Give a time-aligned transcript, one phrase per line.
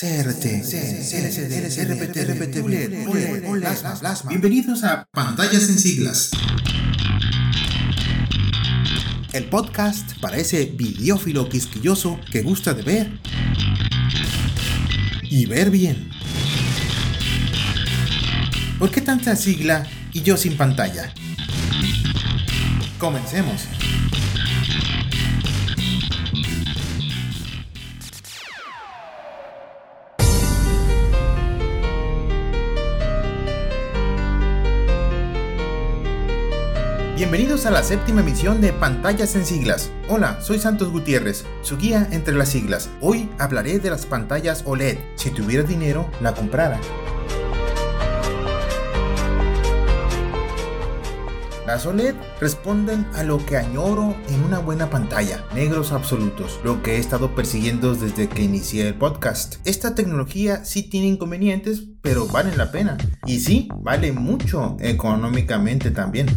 [0.00, 2.62] CRT, CLCD, RPT, RPT,
[3.58, 4.28] Plasma, Plasma.
[4.28, 6.30] Bienvenidos a Pantallas en Siglas.
[9.32, 13.18] El podcast para ese videófilo quisquilloso que gusta de ver
[15.24, 16.10] y ver bien.
[18.78, 21.12] ¿Por qué tanta sigla y yo sin pantalla?
[22.98, 23.66] Comencemos.
[37.18, 39.90] Bienvenidos a la séptima emisión de Pantallas en Siglas.
[40.08, 42.90] Hola, soy Santos Gutiérrez, su guía entre las siglas.
[43.00, 44.98] Hoy hablaré de las pantallas OLED.
[45.16, 46.78] Si tuviera dinero, la comprara.
[51.68, 56.94] Las OLED responden a lo que añoro en una buena pantalla, negros absolutos, lo que
[56.94, 59.56] he estado persiguiendo desde que inicié el podcast.
[59.66, 62.96] Esta tecnología sí tiene inconvenientes, pero vale la pena.
[63.26, 66.28] Y sí, vale mucho económicamente también.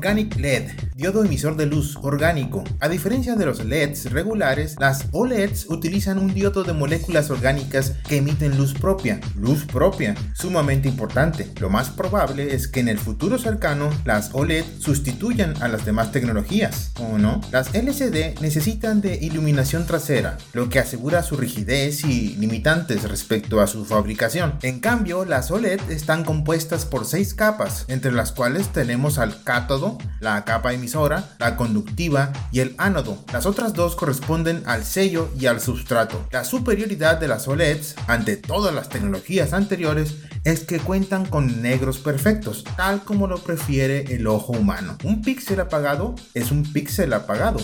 [0.00, 2.62] Organic LED, diodo emisor de luz orgánico.
[2.78, 8.18] A diferencia de los LEDs regulares, las OLEDs utilizan un diodo de moléculas orgánicas que
[8.18, 9.18] emiten luz propia.
[9.34, 11.50] Luz propia, sumamente importante.
[11.58, 16.12] Lo más probable es que en el futuro cercano las OLED sustituyan a las demás
[16.12, 17.40] tecnologías, ¿o no?
[17.50, 23.66] Las LCD necesitan de iluminación trasera, lo que asegura su rigidez y limitantes respecto a
[23.66, 24.56] su fabricación.
[24.60, 29.96] En cambio, las OLED están compuestas por seis capas, entre las cuales tenemos al cátodo,
[30.20, 30.89] la capa emisora,
[31.38, 33.18] la conductiva y el ánodo.
[33.32, 36.26] Las otras dos corresponden al sello y al sustrato.
[36.32, 41.98] La superioridad de las OLEDs ante todas las tecnologías anteriores es que cuentan con negros
[41.98, 44.96] perfectos, tal como lo prefiere el ojo humano.
[45.04, 47.60] Un píxel apagado es un píxel apagado.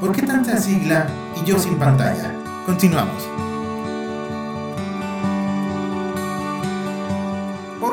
[0.00, 1.06] ¿Por qué tanta sigla
[1.40, 2.34] y yo sin pantalla?
[2.66, 3.49] Continuamos.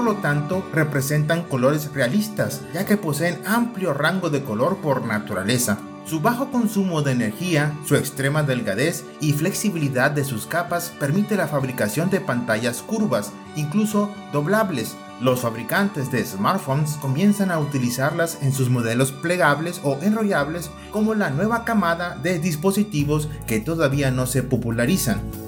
[0.07, 5.79] Lo tanto representan colores realistas, ya que poseen amplio rango de color por naturaleza.
[6.05, 11.49] Su bajo consumo de energía, su extrema delgadez y flexibilidad de sus capas permite la
[11.49, 14.95] fabricación de pantallas curvas, incluso doblables.
[15.19, 21.31] Los fabricantes de smartphones comienzan a utilizarlas en sus modelos plegables o enrollables como la
[21.31, 25.46] nueva camada de dispositivos que todavía no se popularizan.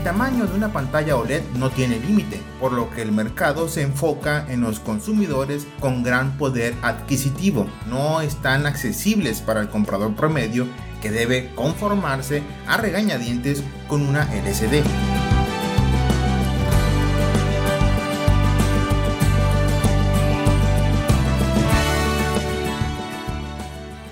[0.00, 3.82] El tamaño de una pantalla OLED no tiene límite, por lo que el mercado se
[3.82, 7.66] enfoca en los consumidores con gran poder adquisitivo.
[7.86, 10.66] No están accesibles para el comprador promedio
[11.02, 15.09] que debe conformarse a regañadientes con una LCD.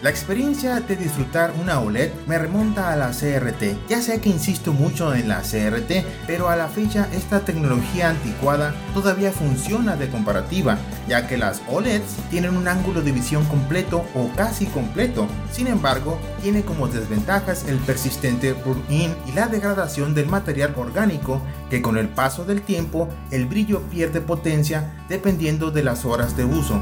[0.09, 3.91] La experiencia de disfrutar una OLED me remonta a la CRT.
[3.91, 8.75] Ya sé que insisto mucho en la CRT, pero a la fecha esta tecnología anticuada
[8.95, 14.31] todavía funciona de comparativa, ya que las OLEDs tienen un ángulo de visión completo o
[14.35, 15.29] casi completo.
[15.53, 21.83] Sin embargo, tiene como desventajas el persistente burn-in y la degradación del material orgánico, que
[21.83, 26.81] con el paso del tiempo el brillo pierde potencia dependiendo de las horas de uso.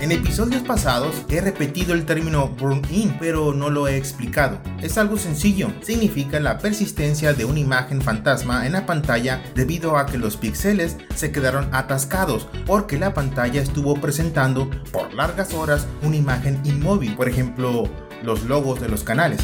[0.00, 4.58] En episodios pasados he repetido el término burn-in, pero no lo he explicado.
[4.80, 10.06] Es algo sencillo, significa la persistencia de una imagen fantasma en la pantalla debido a
[10.06, 16.16] que los píxeles se quedaron atascados porque la pantalla estuvo presentando por largas horas una
[16.16, 17.86] imagen inmóvil, por ejemplo,
[18.22, 19.40] los logos de los canales.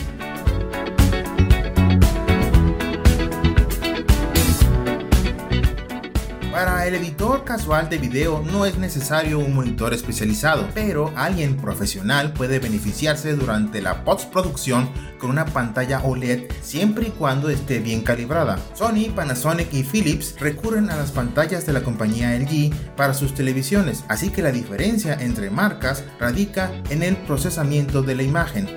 [6.85, 12.59] El editor casual de video no es necesario un monitor especializado, pero alguien profesional puede
[12.59, 18.59] beneficiarse durante la postproducción con una pantalla OLED siempre y cuando esté bien calibrada.
[18.75, 24.05] Sony, Panasonic y Philips recurren a las pantallas de la compañía LG para sus televisiones,
[24.09, 28.69] así que la diferencia entre marcas radica en el procesamiento de la imagen.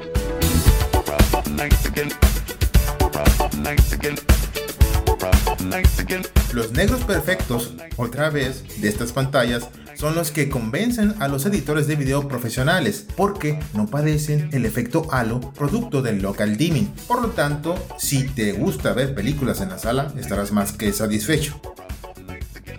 [6.54, 11.88] Los negros perfectos, otra vez, de estas pantallas son los que convencen a los editores
[11.88, 16.94] de video profesionales, porque no padecen el efecto halo producto del local dimming.
[17.08, 21.60] Por lo tanto, si te gusta ver películas en la sala, estarás más que satisfecho.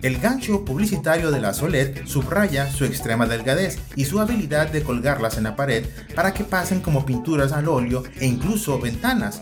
[0.01, 5.37] El gancho publicitario de la OLED subraya su extrema delgadez y su habilidad de colgarlas
[5.37, 5.85] en la pared
[6.15, 9.41] para que pasen como pinturas al óleo e incluso ventanas.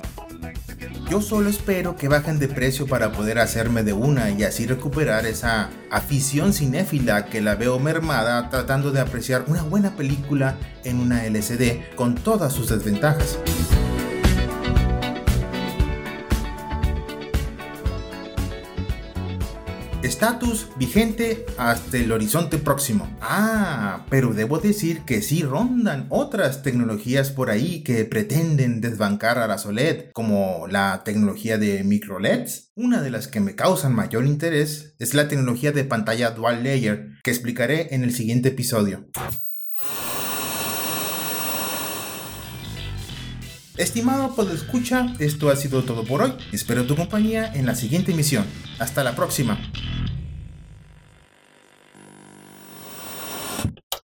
[1.09, 5.25] Yo solo espero que bajen de precio para poder hacerme de una y así recuperar
[5.25, 11.25] esa afición cinéfila que la veo mermada tratando de apreciar una buena película en una
[11.25, 13.39] LCD con todas sus desventajas.
[20.07, 23.13] Estatus vigente hasta el horizonte próximo.
[23.19, 29.47] Ah, pero debo decir que sí rondan otras tecnologías por ahí que pretenden desbancar a
[29.47, 32.71] la OLED, como la tecnología de micro LEDs.
[32.75, 37.09] Una de las que me causan mayor interés es la tecnología de pantalla dual layer,
[37.21, 39.09] que explicaré en el siguiente episodio.
[43.75, 46.33] Estimado escucha, esto ha sido todo por hoy.
[46.53, 48.45] Espero tu compañía en la siguiente emisión.
[48.79, 49.59] Hasta la próxima.